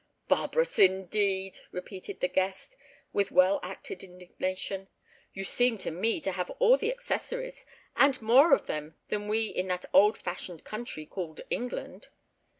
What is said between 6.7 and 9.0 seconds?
the accessories, and more of them